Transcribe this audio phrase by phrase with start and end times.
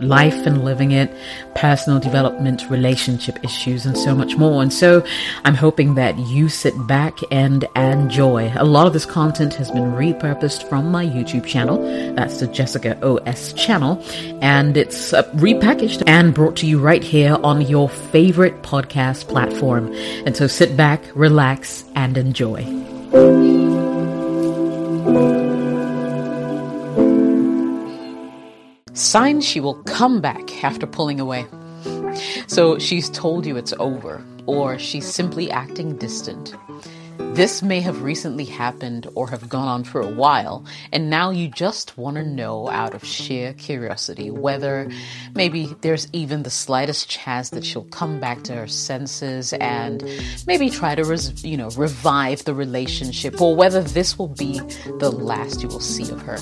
[0.00, 1.10] life and living it,
[1.54, 4.62] personal development, relationship issues, and so much more.
[4.62, 5.04] And so
[5.44, 8.52] I'm hoping that you sit back and enjoy.
[8.56, 11.82] A lot of this content has been repurposed from my YouTube channel.
[12.14, 14.02] That's the Jessica OS channel.
[14.42, 19.92] And it's uh, repackaged and brought to you right here on your favorite podcast platform.
[20.26, 23.55] And so sit back, relax, and enjoy.
[28.96, 31.44] Signs she will come back after pulling away.
[32.46, 36.54] So she's told you it's over, or she's simply acting distant.
[37.18, 41.48] This may have recently happened or have gone on for a while, and now you
[41.48, 44.90] just want to know out of sheer curiosity whether
[45.34, 50.02] maybe there's even the slightest chance that she'll come back to her senses and
[50.46, 54.58] maybe try to, res- you know, revive the relationship, or whether this will be
[55.00, 56.38] the last you will see of her.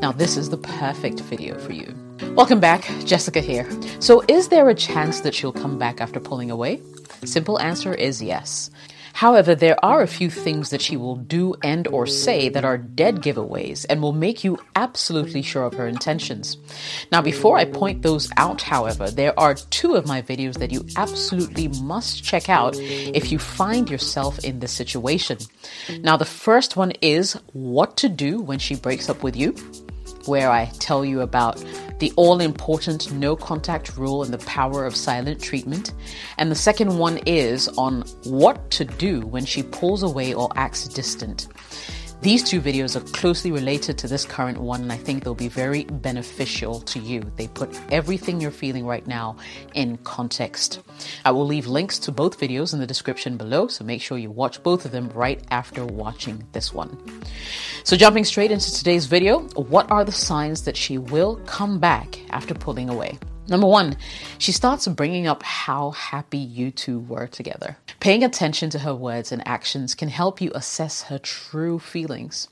[0.00, 1.94] Now, this is the perfect video for you.
[2.34, 3.66] Welcome back, Jessica here.
[4.00, 6.80] So, is there a chance that she'll come back after pulling away?
[7.24, 8.70] Simple answer is yes.
[9.16, 12.76] However, there are a few things that she will do and or say that are
[12.76, 16.58] dead giveaways and will make you absolutely sure of her intentions.
[17.10, 20.84] Now, before I point those out, however, there are two of my videos that you
[20.98, 25.38] absolutely must check out if you find yourself in this situation.
[26.00, 29.54] Now, the first one is what to do when she breaks up with you
[30.26, 31.62] where I tell you about
[31.98, 35.92] the all important no contact rule and the power of silent treatment.
[36.38, 40.88] And the second one is on what to do when she pulls away or acts
[40.88, 41.48] distant.
[42.22, 45.48] These two videos are closely related to this current one, and I think they'll be
[45.48, 47.22] very beneficial to you.
[47.36, 49.36] They put everything you're feeling right now
[49.74, 50.80] in context.
[51.24, 54.30] I will leave links to both videos in the description below, so make sure you
[54.30, 56.96] watch both of them right after watching this one.
[57.84, 62.18] So, jumping straight into today's video, what are the signs that she will come back
[62.30, 63.18] after pulling away?
[63.48, 63.96] Number one,
[64.38, 67.76] she starts bringing up how happy you two were together.
[68.00, 72.48] Paying attention to her words and actions can help you assess her true feelings.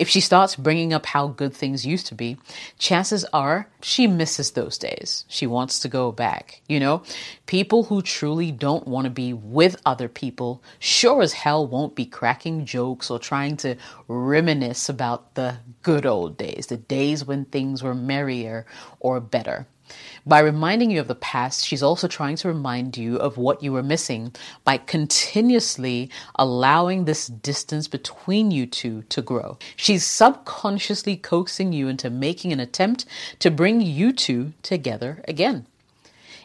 [0.00, 2.38] If she starts bringing up how good things used to be,
[2.78, 5.26] chances are she misses those days.
[5.28, 6.62] She wants to go back.
[6.68, 7.02] You know,
[7.44, 12.06] people who truly don't want to be with other people sure as hell won't be
[12.06, 13.76] cracking jokes or trying to
[14.08, 18.64] reminisce about the good old days, the days when things were merrier
[19.00, 19.66] or better.
[20.26, 23.72] By reminding you of the past, she's also trying to remind you of what you
[23.72, 24.34] were missing
[24.64, 29.58] by continuously allowing this distance between you two to grow.
[29.76, 33.06] She's subconsciously coaxing you into making an attempt
[33.38, 35.66] to bring you two together again.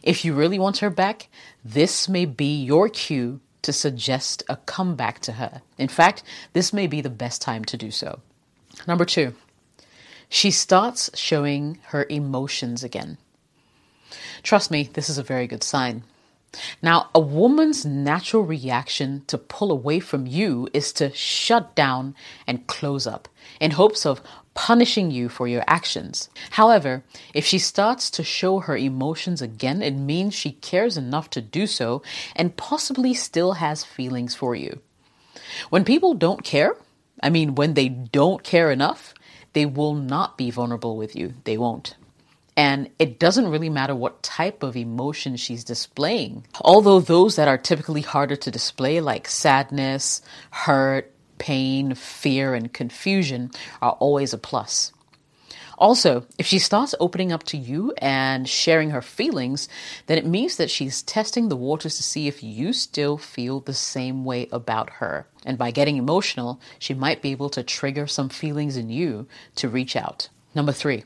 [0.01, 1.27] If you really want her back,
[1.63, 5.61] this may be your cue to suggest a comeback to her.
[5.77, 6.23] In fact,
[6.53, 8.19] this may be the best time to do so.
[8.87, 9.33] Number two,
[10.29, 13.17] she starts showing her emotions again.
[14.43, 16.03] Trust me, this is a very good sign.
[16.81, 22.15] Now, a woman's natural reaction to pull away from you is to shut down
[22.47, 23.27] and close up
[23.59, 24.21] in hopes of
[24.53, 26.29] punishing you for your actions.
[26.51, 31.41] However, if she starts to show her emotions again, it means she cares enough to
[31.41, 32.01] do so
[32.35, 34.79] and possibly still has feelings for you.
[35.69, 36.75] When people don't care,
[37.21, 39.13] I mean, when they don't care enough,
[39.53, 41.33] they will not be vulnerable with you.
[41.43, 41.95] They won't.
[42.57, 46.45] And it doesn't really matter what type of emotion she's displaying.
[46.61, 50.21] Although those that are typically harder to display, like sadness,
[50.51, 53.51] hurt, pain, fear, and confusion,
[53.81, 54.93] are always a plus.
[55.77, 59.67] Also, if she starts opening up to you and sharing her feelings,
[60.07, 63.73] then it means that she's testing the waters to see if you still feel the
[63.73, 65.27] same way about her.
[65.45, 69.67] And by getting emotional, she might be able to trigger some feelings in you to
[69.67, 70.29] reach out.
[70.53, 71.03] Number three,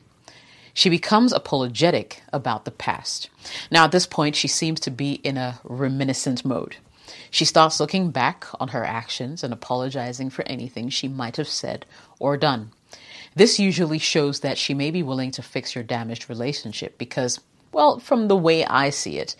[0.74, 3.28] she becomes apologetic about the past.
[3.70, 6.76] Now, at this point, she seems to be in a reminiscent mode.
[7.30, 11.86] She starts looking back on her actions and apologizing for anything she might have said
[12.18, 12.72] or done.
[13.34, 17.40] This usually shows that she may be willing to fix your damaged relationship because,
[17.72, 19.36] well, from the way I see it,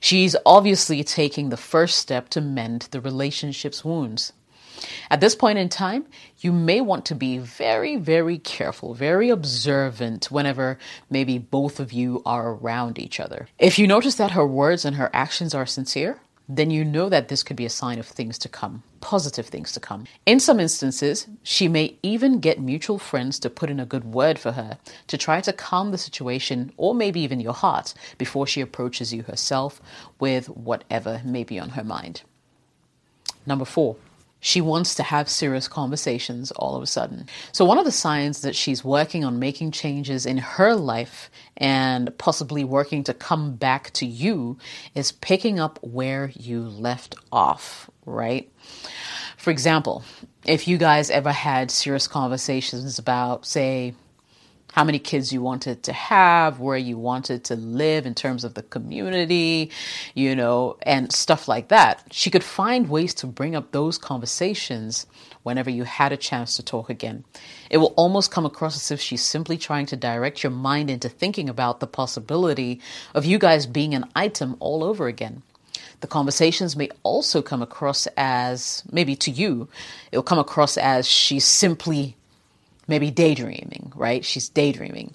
[0.00, 4.32] she's obviously taking the first step to mend the relationship's wounds.
[5.10, 6.06] At this point in time,
[6.38, 10.78] you may want to be very, very careful, very observant whenever
[11.10, 13.48] maybe both of you are around each other.
[13.58, 17.28] If you notice that her words and her actions are sincere, then you know that
[17.28, 20.04] this could be a sign of things to come, positive things to come.
[20.26, 24.38] In some instances, she may even get mutual friends to put in a good word
[24.38, 28.60] for her to try to calm the situation or maybe even your heart before she
[28.60, 29.80] approaches you herself
[30.18, 32.22] with whatever may be on her mind.
[33.46, 33.96] Number four,
[34.44, 37.26] she wants to have serious conversations all of a sudden.
[37.52, 42.16] So, one of the signs that she's working on making changes in her life and
[42.18, 44.58] possibly working to come back to you
[44.96, 48.52] is picking up where you left off, right?
[49.36, 50.04] For example,
[50.44, 53.94] if you guys ever had serious conversations about, say,
[54.72, 58.54] how many kids you wanted to have, where you wanted to live in terms of
[58.54, 59.70] the community,
[60.14, 62.02] you know, and stuff like that.
[62.10, 65.06] She could find ways to bring up those conversations
[65.42, 67.24] whenever you had a chance to talk again.
[67.68, 71.08] It will almost come across as if she's simply trying to direct your mind into
[71.08, 72.80] thinking about the possibility
[73.14, 75.42] of you guys being an item all over again.
[76.00, 79.68] The conversations may also come across as, maybe to you,
[80.10, 82.16] it'll come across as she's simply
[82.88, 84.24] maybe daydreaming, right?
[84.24, 85.14] She's daydreaming.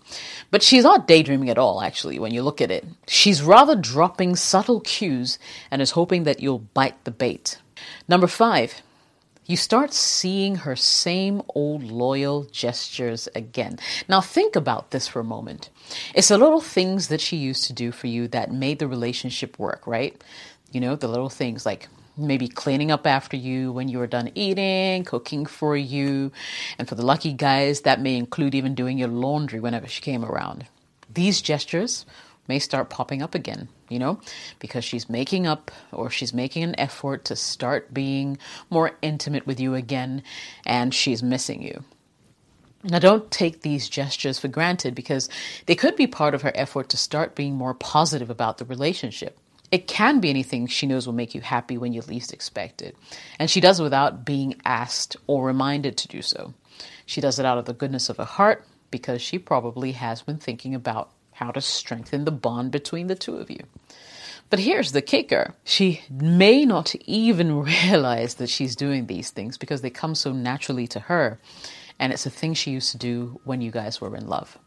[0.52, 2.86] But she's not daydreaming at all, actually, when you look at it.
[3.08, 5.38] She's rather dropping subtle cues
[5.70, 7.60] and is hoping that you'll bite the bait.
[8.08, 8.82] Number five,
[9.46, 13.80] you start seeing her same old loyal gestures again.
[14.10, 15.70] Now, think about this for a moment.
[16.14, 19.58] It's the little things that she used to do for you that made the relationship
[19.58, 20.22] work, right?
[20.72, 21.88] You know, the little things like
[22.18, 26.32] maybe cleaning up after you when you are done eating, cooking for you.
[26.78, 30.26] And for the lucky guys, that may include even doing your laundry whenever she came
[30.26, 30.66] around.
[31.14, 32.06] These gestures
[32.48, 34.20] may start popping up again, you know,
[34.60, 38.38] because she's making up or she's making an effort to start being
[38.70, 40.24] more intimate with you again
[40.66, 41.84] and she's missing you.
[42.84, 45.30] Now, don't take these gestures for granted because
[45.66, 49.38] they could be part of her effort to start being more positive about the relationship.
[49.72, 52.96] It can be anything she knows will make you happy when you least expect it.
[53.38, 56.54] And she does it without being asked or reminded to do so.
[57.06, 60.38] She does it out of the goodness of her heart because she probably has been
[60.38, 63.64] thinking about how to strengthen the bond between the two of you.
[64.50, 69.82] But here's the kicker she may not even realize that she's doing these things because
[69.82, 71.40] they come so naturally to her.
[72.00, 74.58] And it's a thing she used to do when you guys were in love.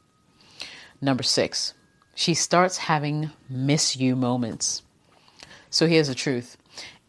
[1.00, 1.75] Number six,
[2.14, 4.82] she starts having miss you moments.
[5.71, 6.57] So here's the truth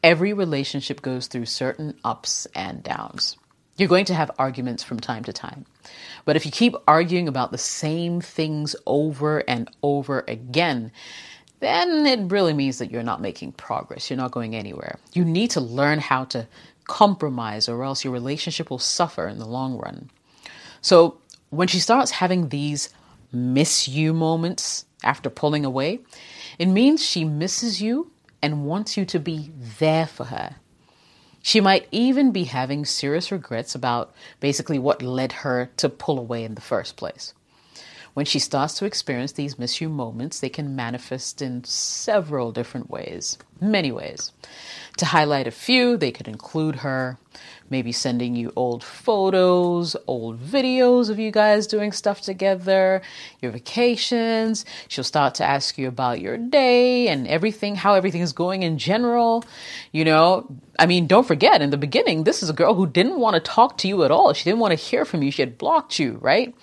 [0.03, 3.37] every relationship goes through certain ups and downs.
[3.77, 5.65] You're going to have arguments from time to time.
[6.25, 10.91] But if you keep arguing about the same things over and over again,
[11.59, 14.09] then it really means that you're not making progress.
[14.09, 14.99] You're not going anywhere.
[15.13, 16.47] You need to learn how to
[16.85, 20.09] compromise, or else your relationship will suffer in the long run.
[20.81, 21.19] So
[21.49, 22.89] when she starts having these
[23.31, 25.99] miss you moments after pulling away,
[26.59, 28.10] it means she misses you
[28.41, 30.55] and wants you to be there for her.
[31.41, 36.43] She might even be having serious regrets about basically what led her to pull away
[36.43, 37.33] in the first place.
[38.13, 42.89] When she starts to experience these miss you moments, they can manifest in several different
[42.89, 44.31] ways, many ways.
[44.97, 47.17] To highlight a few, they could include her
[47.71, 53.01] maybe sending you old photos, old videos of you guys doing stuff together,
[53.41, 54.65] your vacations.
[54.89, 58.77] She'll start to ask you about your day and everything, how everything is going in
[58.77, 59.45] general.
[59.93, 60.47] You know,
[60.77, 63.39] I mean, don't forget, in the beginning, this is a girl who didn't want to
[63.39, 64.33] talk to you at all.
[64.33, 65.31] She didn't want to hear from you.
[65.31, 66.53] She had blocked you, right?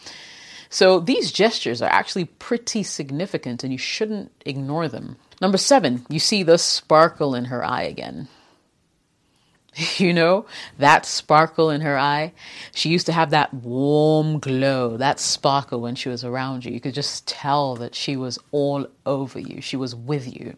[0.70, 5.16] So these gestures are actually pretty significant and you shouldn't ignore them.
[5.40, 8.28] Number seven, you see the sparkle in her eye again.
[9.98, 10.46] You know,
[10.78, 12.32] that sparkle in her eye.
[12.74, 16.72] She used to have that warm glow, that sparkle when she was around you.
[16.72, 20.56] You could just tell that she was all over you, she was with you.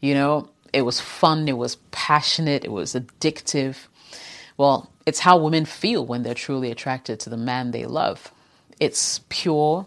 [0.00, 3.86] You know, it was fun, it was passionate, it was addictive.
[4.58, 8.32] Well, it's how women feel when they're truly attracted to the man they love.
[8.78, 9.86] It's pure,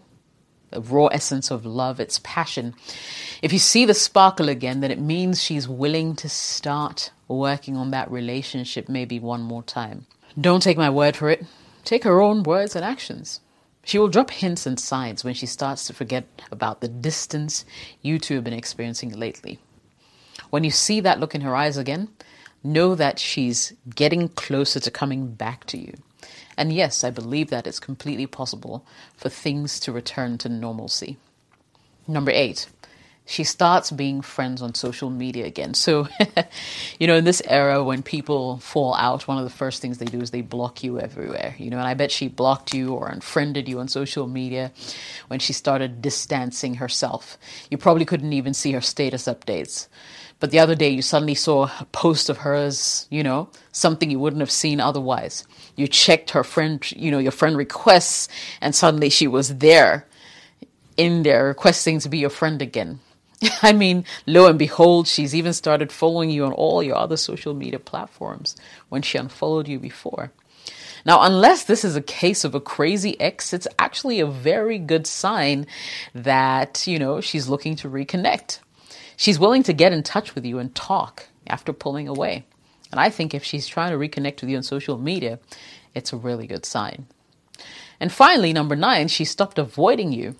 [0.72, 2.74] the raw essence of love, it's passion.
[3.42, 7.92] If you see the sparkle again, then it means she's willing to start working on
[7.92, 10.08] that relationship maybe one more time.
[10.40, 11.46] Don't take my word for it,
[11.84, 13.42] take her own words and actions.
[13.84, 17.66] She will drop hints and signs when she starts to forget about the distance
[18.02, 19.60] you two have been experiencing lately.
[20.50, 22.10] When you see that look in her eyes again,
[22.64, 25.94] know that she's getting closer to coming back to you.
[26.60, 28.86] And yes, I believe that it's completely possible
[29.16, 31.16] for things to return to normalcy.
[32.06, 32.68] Number eight,
[33.26, 35.74] she starts being friends on social media again.
[35.74, 36.10] So,
[37.00, 40.06] you know, in this era when people fall out, one of the first things they
[40.06, 43.08] do is they block you everywhere, you know, and I bet she blocked you or
[43.08, 44.74] unfriended you on social media
[45.30, 47.38] when she started distancing herself.
[47.72, 49.88] You probably couldn't even see her status updates.
[50.40, 54.20] But the other day, you suddenly saw a post of hers, you know, something you
[54.20, 55.46] wouldn't have seen otherwise.
[55.76, 58.30] You checked her friend, you know, your friend requests,
[58.62, 60.08] and suddenly she was there
[60.96, 63.00] in there requesting to be your friend again.
[63.62, 67.54] I mean, lo and behold, she's even started following you on all your other social
[67.54, 68.56] media platforms
[68.90, 70.32] when she unfollowed you before.
[71.06, 75.08] Now, unless this is a case of a crazy ex, it's actually a very good
[75.08, 75.66] sign
[76.14, 78.60] that, you know, she's looking to reconnect.
[79.18, 82.46] She's willing to get in touch with you and talk after pulling away.
[82.92, 85.40] And I think if she's trying to reconnect with you on social media,
[85.94, 87.08] it's a really good sign.
[88.00, 90.36] And finally, number nine, she stopped avoiding you.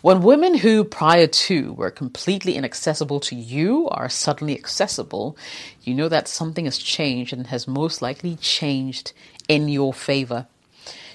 [0.00, 5.36] When women who prior to were completely inaccessible to you are suddenly accessible,
[5.82, 9.12] you know that something has changed and has most likely changed
[9.48, 10.46] in your favor.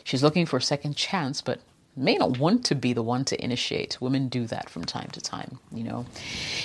[0.03, 1.60] She's looking for a second chance, but
[1.96, 4.00] may not want to be the one to initiate.
[4.00, 6.06] Women do that from time to time, you know.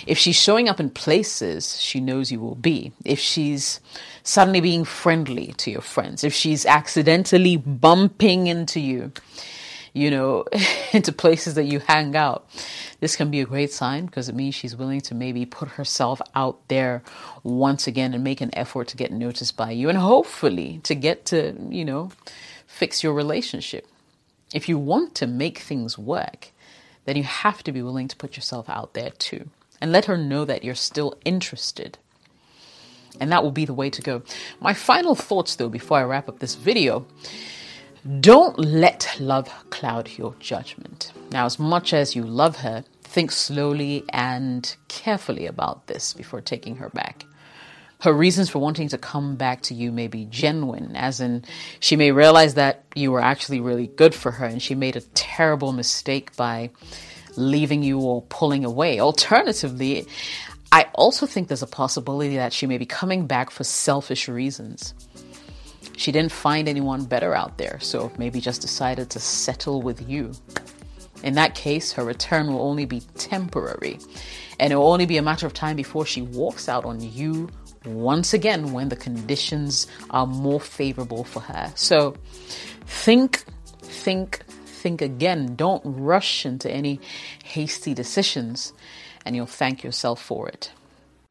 [0.07, 3.81] If she's showing up in places she knows you will be, if she's
[4.23, 9.13] suddenly being friendly to your friends, if she's accidentally bumping into you,
[9.97, 10.45] you know,
[10.93, 12.47] into places that you hang out.
[13.01, 16.21] This can be a great sign because it means she's willing to maybe put herself
[16.35, 17.03] out there
[17.43, 21.25] once again and make an effort to get noticed by you and hopefully to get
[21.27, 22.11] to, you know,
[22.67, 23.87] fix your relationship.
[24.57, 26.51] If you want to make things work,
[27.05, 29.51] then you have to be willing to put yourself out there too
[29.83, 31.99] and let her know that you're still interested.
[33.21, 34.23] And that will be the way to go.
[34.59, 37.07] My final thoughts, though, before I wrap up this video
[38.21, 41.13] don't let love cloud your judgment.
[41.33, 46.77] Now, as much as you love her, think slowly and carefully about this before taking
[46.77, 47.27] her back.
[48.01, 51.45] Her reasons for wanting to come back to you may be genuine, as in
[51.81, 55.01] she may realize that you were actually really good for her and she made a
[55.01, 56.71] terrible mistake by
[57.37, 59.01] leaving you or pulling away.
[59.01, 60.07] Alternatively,
[60.73, 64.93] I also think there's a possibility that she may be coming back for selfish reasons.
[65.97, 70.33] She didn't find anyone better out there, so maybe just decided to settle with you.
[71.23, 73.99] In that case, her return will only be temporary,
[74.61, 77.49] and it will only be a matter of time before she walks out on you
[77.87, 81.73] once again when the conditions are more favorable for her.
[81.75, 82.17] So
[82.87, 83.45] think,
[83.81, 85.57] think, think again.
[85.57, 87.01] Don't rush into any
[87.45, 88.73] hasty decisions,
[89.25, 90.71] and you'll thank yourself for it.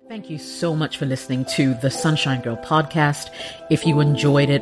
[0.07, 3.31] Thank you so much for listening to the Sunshine Girl podcast.
[3.71, 4.62] If you enjoyed it,